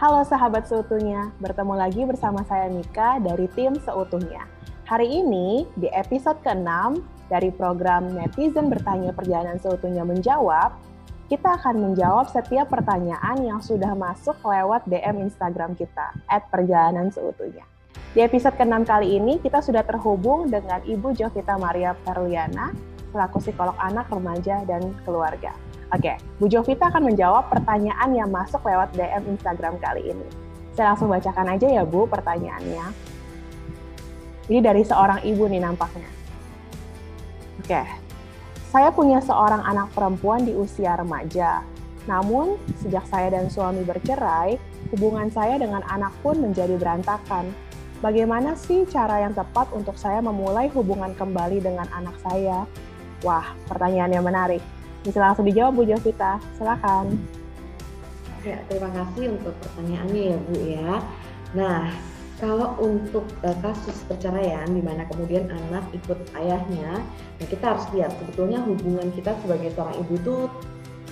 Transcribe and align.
Halo 0.00 0.24
sahabat 0.24 0.64
seutuhnya, 0.64 1.28
bertemu 1.44 1.76
lagi 1.76 2.08
bersama 2.08 2.40
saya 2.48 2.72
Mika 2.72 3.20
dari 3.20 3.44
tim 3.52 3.76
Seutuhnya. 3.76 4.48
Hari 4.88 5.04
ini 5.04 5.68
di 5.76 5.92
episode 5.92 6.40
ke-6 6.40 7.04
dari 7.28 7.52
program 7.52 8.08
Netizen 8.08 8.72
Bertanya 8.72 9.12
Perjalanan 9.12 9.60
Seutuhnya 9.60 10.00
Menjawab, 10.08 10.72
kita 11.30 11.62
akan 11.62 11.78
menjawab 11.78 12.26
setiap 12.26 12.66
pertanyaan 12.74 13.38
yang 13.38 13.62
sudah 13.62 13.94
masuk 13.94 14.34
lewat 14.42 14.82
DM 14.90 15.30
Instagram 15.30 15.78
kita, 15.78 16.10
at 16.26 16.50
perjalanan 16.50 17.06
seutuhnya. 17.14 17.62
Di 18.10 18.26
episode 18.26 18.58
ke-6 18.58 18.82
kali 18.82 19.14
ini, 19.14 19.38
kita 19.38 19.62
sudah 19.62 19.86
terhubung 19.86 20.50
dengan 20.50 20.82
Ibu 20.82 21.14
Jovita 21.14 21.54
Maria 21.54 21.94
Perliana, 21.94 22.74
selaku 23.14 23.38
psikolog 23.38 23.78
anak, 23.78 24.10
remaja, 24.10 24.66
dan 24.66 24.90
keluarga. 25.06 25.54
Oke, 25.94 26.18
Bu 26.42 26.50
Jovita 26.50 26.90
akan 26.90 27.14
menjawab 27.14 27.46
pertanyaan 27.46 28.10
yang 28.10 28.26
masuk 28.34 28.66
lewat 28.66 28.90
DM 28.98 29.38
Instagram 29.38 29.78
kali 29.78 30.10
ini. 30.10 30.26
Saya 30.74 30.94
langsung 30.94 31.14
bacakan 31.14 31.54
aja 31.54 31.66
ya 31.70 31.86
Bu 31.86 32.10
pertanyaannya. 32.10 32.86
Ini 34.50 34.58
dari 34.58 34.82
seorang 34.82 35.22
ibu 35.22 35.46
nih 35.46 35.62
nampaknya. 35.62 36.10
Oke, 37.62 38.09
saya 38.70 38.94
punya 38.94 39.18
seorang 39.18 39.66
anak 39.66 39.90
perempuan 39.90 40.46
di 40.46 40.54
usia 40.54 40.94
remaja. 40.94 41.66
Namun, 42.06 42.54
sejak 42.78 43.02
saya 43.10 43.34
dan 43.34 43.50
suami 43.50 43.82
bercerai, 43.82 44.56
hubungan 44.94 45.26
saya 45.34 45.58
dengan 45.58 45.82
anak 45.90 46.14
pun 46.22 46.38
menjadi 46.38 46.78
berantakan. 46.78 47.50
Bagaimana 48.00 48.56
sih 48.56 48.88
cara 48.88 49.26
yang 49.26 49.36
tepat 49.36 49.68
untuk 49.76 49.98
saya 49.98 50.22
memulai 50.24 50.70
hubungan 50.72 51.12
kembali 51.18 51.60
dengan 51.60 51.84
anak 51.92 52.16
saya? 52.24 52.64
Wah, 53.20 53.52
pertanyaan 53.68 54.16
yang 54.16 54.24
menarik. 54.24 54.62
Bisa 55.04 55.20
langsung 55.20 55.44
dijawab 55.44 55.76
Bu 55.76 55.84
Jovita, 55.84 56.40
silakan. 56.56 57.18
Ya, 58.40 58.56
terima 58.72 58.88
kasih 58.88 59.36
untuk 59.36 59.52
pertanyaannya 59.60 60.22
ya 60.32 60.38
Bu 60.40 60.54
ya. 60.64 60.90
Nah, 61.52 61.92
kalau 62.40 62.72
untuk 62.80 63.28
uh, 63.44 63.56
kasus 63.60 64.00
perceraian 64.08 64.64
di 64.72 64.80
mana 64.80 65.04
kemudian 65.12 65.46
anak 65.52 65.84
ikut 65.92 66.16
ayahnya, 66.40 67.04
nah 67.36 67.46
kita 67.46 67.76
harus 67.76 67.84
lihat 67.92 68.16
sebetulnya 68.16 68.64
hubungan 68.64 69.12
kita 69.12 69.36
sebagai 69.44 69.76
seorang 69.76 69.96
ibu 70.00 70.12
itu 70.16 70.34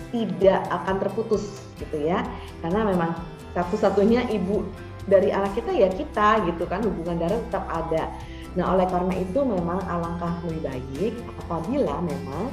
tidak 0.08 0.64
akan 0.72 0.96
terputus 1.04 1.60
gitu 1.76 2.00
ya. 2.00 2.24
Karena 2.64 2.88
memang 2.88 3.12
satu-satunya 3.52 4.32
ibu 4.32 4.64
dari 5.04 5.28
anak 5.28 5.52
kita 5.52 5.68
ya 5.72 5.92
kita 5.92 6.48
gitu 6.48 6.64
kan 6.64 6.80
hubungan 6.80 7.20
darah 7.20 7.36
tetap 7.36 7.64
ada. 7.68 8.08
Nah, 8.56 8.72
oleh 8.72 8.88
karena 8.88 9.14
itu 9.20 9.40
memang 9.44 9.84
alangkah 9.84 10.32
lebih 10.48 10.64
baik 10.64 11.14
apabila 11.44 12.00
memang 12.00 12.44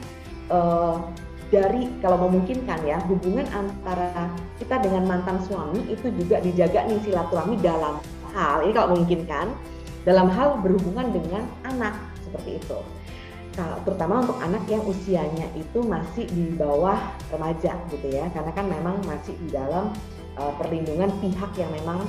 uh, 0.52 1.00
dari 1.48 1.88
kalau 2.04 2.28
memungkinkan 2.28 2.84
ya 2.84 3.00
hubungan 3.08 3.48
antara 3.56 4.28
kita 4.60 4.84
dengan 4.84 5.08
mantan 5.08 5.40
suami 5.48 5.80
itu 5.88 6.12
juga 6.20 6.44
dijaga 6.44 6.90
nih 6.92 7.00
silaturahmi 7.08 7.56
dalam 7.64 8.04
hal 8.36 8.68
ini 8.68 8.74
kalau 8.76 8.94
memungkinkan 8.94 9.56
dalam 10.04 10.28
hal 10.28 10.60
berhubungan 10.60 11.10
dengan 11.16 11.48
anak 11.64 11.96
seperti 12.28 12.60
itu 12.60 12.80
kalau 13.56 13.80
terutama 13.88 14.28
untuk 14.28 14.38
anak 14.44 14.68
yang 14.68 14.84
usianya 14.84 15.48
itu 15.56 15.80
masih 15.80 16.28
di 16.28 16.52
bawah 16.60 17.00
remaja 17.32 17.80
gitu 17.88 18.08
ya 18.12 18.28
karena 18.36 18.52
kan 18.52 18.68
memang 18.68 19.00
masih 19.08 19.32
di 19.40 19.56
dalam 19.56 19.96
uh, 20.36 20.52
perlindungan 20.60 21.08
pihak 21.24 21.56
yang 21.56 21.72
memang 21.72 22.04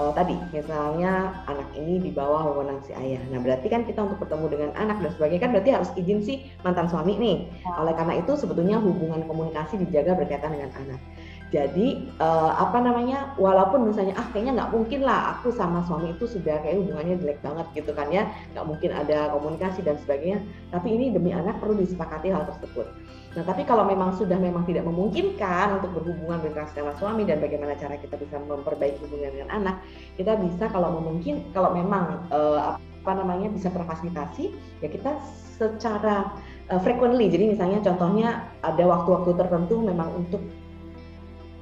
uh, 0.00 0.12
tadi 0.16 0.40
misalnya 0.56 1.44
anak 1.44 1.68
ini 1.76 2.00
di 2.00 2.10
bawah 2.16 2.48
wewenang 2.48 2.80
si 2.80 2.96
ayah. 2.96 3.20
Nah 3.28 3.44
berarti 3.44 3.68
kan 3.68 3.84
kita 3.84 4.00
untuk 4.00 4.24
bertemu 4.24 4.46
dengan 4.48 4.70
anak 4.80 5.04
dan 5.04 5.10
sebagainya 5.12 5.42
kan 5.44 5.50
berarti 5.52 5.70
harus 5.76 5.90
izin 6.00 6.20
si 6.24 6.34
mantan 6.64 6.88
suami 6.88 7.20
nih. 7.20 7.36
Ya. 7.60 7.76
Oleh 7.84 7.92
karena 7.92 8.16
itu 8.16 8.32
sebetulnya 8.40 8.80
hubungan 8.80 9.20
komunikasi 9.28 9.76
dijaga 9.84 10.16
berkaitan 10.16 10.56
dengan 10.56 10.72
anak. 10.80 11.00
Jadi 11.50 12.06
uh, 12.22 12.54
apa 12.54 12.78
namanya, 12.78 13.34
walaupun 13.34 13.90
misalnya 13.90 14.14
ah 14.14 14.30
kayaknya 14.30 14.62
nggak 14.62 14.70
mungkin 14.70 15.02
lah 15.02 15.34
aku 15.34 15.50
sama 15.50 15.82
suami 15.82 16.14
itu 16.14 16.30
sudah 16.30 16.62
kayak 16.62 16.78
hubungannya 16.78 17.18
jelek 17.18 17.42
banget 17.42 17.66
gitu 17.74 17.90
kan 17.90 18.06
ya, 18.14 18.30
nggak 18.54 18.66
mungkin 18.70 18.90
ada 18.94 19.34
komunikasi 19.34 19.82
dan 19.82 19.98
sebagainya. 19.98 20.46
Tapi 20.70 20.94
ini 20.94 21.10
demi 21.10 21.34
anak 21.34 21.58
perlu 21.58 21.74
disepakati 21.74 22.30
hal 22.30 22.46
tersebut. 22.46 22.86
Nah 23.34 23.42
tapi 23.42 23.66
kalau 23.66 23.82
memang 23.82 24.14
sudah 24.14 24.38
memang 24.38 24.62
tidak 24.62 24.86
memungkinkan 24.86 25.82
untuk 25.82 25.90
berhubungan 25.98 26.38
dengan 26.38 26.70
sama 26.70 26.94
suami 26.98 27.26
dan 27.26 27.42
bagaimana 27.42 27.74
cara 27.78 27.98
kita 27.98 28.14
bisa 28.14 28.38
memperbaiki 28.38 29.02
hubungan 29.10 29.34
dengan 29.34 29.50
anak, 29.50 29.82
kita 30.14 30.38
bisa 30.38 30.70
kalau 30.70 31.02
memungkin 31.02 31.42
kalau 31.50 31.74
memang 31.74 32.30
uh, 32.30 32.78
apa 32.78 33.12
namanya 33.16 33.50
bisa 33.50 33.74
terfasilitasi 33.74 34.54
ya 34.86 34.88
kita 34.90 35.18
secara 35.58 36.30
uh, 36.70 36.78
frequently. 36.78 37.26
Jadi 37.26 37.58
misalnya 37.58 37.82
contohnya 37.82 38.46
ada 38.62 38.84
waktu-waktu 38.86 39.34
tertentu 39.34 39.82
memang 39.82 40.14
untuk 40.14 40.42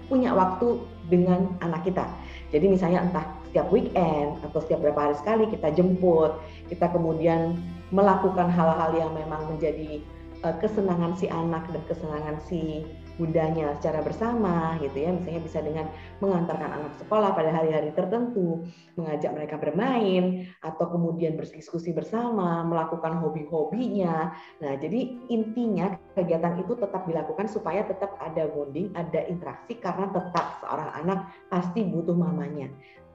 punya 0.08 0.32
waktu 0.32 0.80
dengan 1.08 1.54
anak 1.60 1.84
kita. 1.84 2.04
Jadi 2.48 2.66
misalnya 2.68 3.04
entah 3.04 3.24
setiap 3.48 3.68
weekend 3.72 4.40
atau 4.44 4.60
setiap 4.60 4.80
berapa 4.84 5.00
hari 5.08 5.16
sekali 5.16 5.44
kita 5.52 5.68
jemput, 5.72 6.36
kita 6.68 6.88
kemudian 6.92 7.56
melakukan 7.92 8.52
hal-hal 8.52 8.92
yang 8.92 9.12
memang 9.16 9.48
menjadi 9.48 10.00
uh, 10.44 10.56
kesenangan 10.62 11.14
si 11.18 11.26
anak 11.30 11.66
dan 11.70 11.82
kesenangan 11.86 12.36
si 12.46 12.84
bundanya 13.18 13.74
secara 13.82 14.00
bersama 14.06 14.78
gitu 14.78 14.94
ya. 14.94 15.10
Misalnya 15.10 15.42
bisa 15.42 15.58
dengan 15.58 15.86
mengantarkan 16.22 16.70
anak 16.70 16.94
sekolah 17.02 17.34
pada 17.34 17.50
hari-hari 17.50 17.90
tertentu 17.90 18.62
mengajak 18.94 19.34
mereka 19.34 19.58
bermain 19.58 20.46
atau 20.62 20.86
kemudian 20.86 21.34
berdiskusi 21.34 21.90
bersama 21.90 22.62
melakukan 22.62 23.18
hobi-hobinya. 23.18 24.30
Nah 24.62 24.72
jadi 24.78 25.18
intinya 25.28 25.98
kegiatan 26.14 26.62
itu 26.62 26.78
tetap 26.78 27.10
dilakukan 27.10 27.50
supaya 27.50 27.82
tetap 27.82 28.14
ada 28.22 28.46
bonding 28.46 28.94
ada 28.94 29.26
interaksi 29.26 29.74
karena 29.82 30.06
tetap 30.14 30.62
seorang 30.62 30.90
anak 31.02 31.18
pasti 31.50 31.82
butuh 31.82 32.14
mamanya 32.14 32.70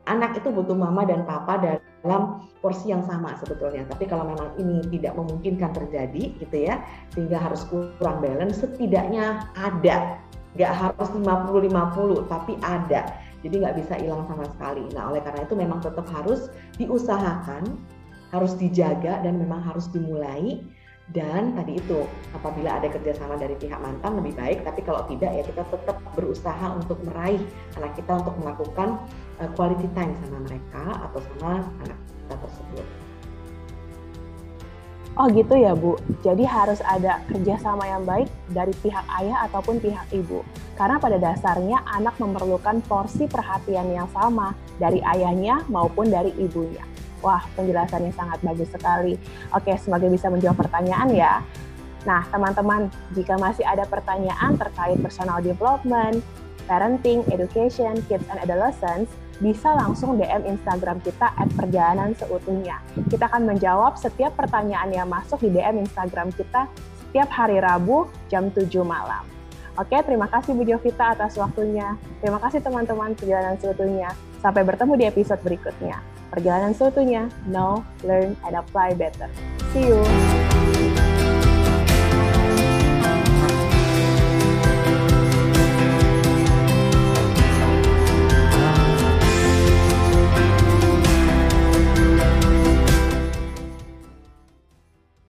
anak 0.06 0.40
itu 0.40 0.52
butuh 0.52 0.76
mama 0.76 1.08
dan 1.08 1.24
papa 1.24 1.60
dalam 1.60 2.44
porsi 2.60 2.92
yang 2.92 3.04
sama 3.08 3.36
sebetulnya. 3.40 3.88
Tapi 3.88 4.08
kalau 4.08 4.28
memang 4.28 4.52
ini 4.60 4.84
tidak 4.92 5.16
memungkinkan 5.16 5.72
terjadi 5.72 6.24
gitu 6.40 6.58
ya, 6.68 6.84
sehingga 7.16 7.40
harus 7.40 7.64
kurang 7.72 8.20
balance, 8.20 8.60
setidaknya 8.60 9.48
ada. 9.56 10.20
Nggak 10.54 10.74
harus 10.76 11.10
50-50, 11.16 12.30
tapi 12.30 12.54
ada. 12.62 13.02
Jadi 13.44 13.56
nggak 13.60 13.76
bisa 13.80 13.94
hilang 14.00 14.24
sama 14.28 14.48
sekali. 14.48 14.88
Nah 14.96 15.12
oleh 15.12 15.20
karena 15.24 15.44
itu 15.44 15.56
memang 15.56 15.80
tetap 15.84 16.08
harus 16.12 16.48
diusahakan, 16.80 17.76
harus 18.32 18.56
dijaga 18.56 19.20
dan 19.24 19.40
memang 19.40 19.62
harus 19.62 19.88
dimulai 19.92 20.64
dan 21.12 21.52
tadi 21.52 21.76
itu 21.76 22.08
apabila 22.32 22.80
ada 22.80 22.88
kerjasama 22.88 23.36
dari 23.36 23.60
pihak 23.60 23.76
mantan 23.76 24.24
lebih 24.24 24.40
baik 24.40 24.64
tapi 24.64 24.80
kalau 24.88 25.04
tidak 25.12 25.36
ya 25.36 25.44
kita 25.44 25.64
tetap 25.68 26.00
berusaha 26.16 26.68
untuk 26.80 26.96
meraih 27.04 27.44
anak 27.76 27.92
kita 28.00 28.24
untuk 28.24 28.36
melakukan 28.40 29.04
uh, 29.44 29.50
quality 29.60 29.92
time 29.92 30.16
sama 30.24 30.40
mereka 30.48 31.04
atau 31.04 31.20
sama 31.20 31.68
anak 31.84 32.00
kita 32.08 32.36
tersebut. 32.40 32.86
Oh 35.14 35.30
gitu 35.30 35.54
ya 35.54 35.78
Bu, 35.78 35.94
jadi 36.26 36.42
harus 36.42 36.82
ada 36.82 37.22
kerjasama 37.30 37.86
yang 37.86 38.02
baik 38.02 38.26
dari 38.50 38.74
pihak 38.82 39.06
ayah 39.22 39.46
ataupun 39.46 39.78
pihak 39.78 40.10
ibu. 40.10 40.42
Karena 40.74 40.98
pada 40.98 41.22
dasarnya 41.22 41.86
anak 41.86 42.18
memerlukan 42.18 42.82
porsi 42.90 43.30
perhatian 43.30 43.94
yang 43.94 44.10
sama 44.10 44.58
dari 44.82 45.06
ayahnya 45.06 45.62
maupun 45.70 46.10
dari 46.10 46.34
ibunya. 46.42 46.82
Wah, 47.24 47.42
penjelasannya 47.56 48.12
sangat 48.12 48.44
bagus 48.44 48.68
sekali. 48.68 49.16
Oke, 49.56 49.72
semoga 49.80 50.12
bisa 50.12 50.28
menjawab 50.28 50.60
pertanyaan 50.60 51.10
ya. 51.16 51.40
Nah, 52.04 52.28
teman-teman, 52.28 52.92
jika 53.16 53.40
masih 53.40 53.64
ada 53.64 53.88
pertanyaan 53.88 54.60
terkait 54.60 55.00
personal 55.00 55.40
development, 55.40 56.20
parenting, 56.68 57.24
education, 57.32 57.96
kids 58.12 58.28
and 58.28 58.44
adolescents, 58.44 59.16
bisa 59.40 59.72
langsung 59.72 60.20
DM 60.20 60.46
Instagram 60.46 61.00
kita 61.00 61.32
at 61.36 61.50
perjalanan 61.56 62.12
seutuhnya. 62.20 62.84
Kita 63.08 63.32
akan 63.32 63.56
menjawab 63.56 63.96
setiap 63.96 64.36
pertanyaan 64.36 64.92
yang 64.92 65.08
masuk 65.08 65.42
di 65.42 65.50
DM 65.52 65.84
Instagram 65.84 66.30
kita 66.36 66.68
setiap 67.08 67.30
hari 67.32 67.60
Rabu 67.64 68.08
jam 68.28 68.52
7 68.52 68.68
malam. 68.84 69.24
Oke, 69.74 69.98
terima 70.06 70.30
kasih 70.30 70.54
Bu 70.54 70.62
Jovita 70.70 71.18
atas 71.18 71.34
waktunya. 71.34 71.98
Terima 72.22 72.38
kasih 72.38 72.62
teman-teman 72.62 73.18
perjalanan 73.18 73.58
seutuhnya. 73.58 74.14
Sampai 74.44 74.68
bertemu 74.68 74.94
di 75.00 75.06
episode 75.08 75.40
berikutnya 75.40 76.04
perjalanan 76.28 76.76
seutuhnya. 76.76 77.32
Know, 77.48 77.88
learn, 78.04 78.36
and 78.44 78.60
apply 78.60 79.00
better. 79.00 79.32
See 79.72 79.88
you! 79.88 80.23